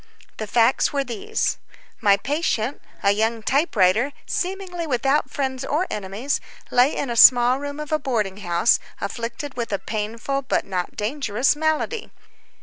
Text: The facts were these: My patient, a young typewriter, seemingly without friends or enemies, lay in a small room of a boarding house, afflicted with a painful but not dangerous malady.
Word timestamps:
The 0.37 0.47
facts 0.47 0.91
were 0.91 1.03
these: 1.03 1.59
My 2.01 2.17
patient, 2.17 2.81
a 3.03 3.11
young 3.11 3.43
typewriter, 3.43 4.13
seemingly 4.25 4.87
without 4.87 5.29
friends 5.29 5.63
or 5.63 5.85
enemies, 5.91 6.41
lay 6.71 6.95
in 6.95 7.11
a 7.11 7.15
small 7.15 7.59
room 7.59 7.79
of 7.79 7.91
a 7.91 7.99
boarding 7.99 8.37
house, 8.37 8.79
afflicted 8.99 9.55
with 9.55 9.71
a 9.71 9.77
painful 9.77 10.41
but 10.41 10.65
not 10.65 10.95
dangerous 10.95 11.55
malady. 11.55 12.09